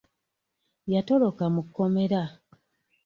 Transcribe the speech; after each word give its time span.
Yatoloka 0.93 1.43
mu 1.55 1.61
kkomera. 1.67 2.21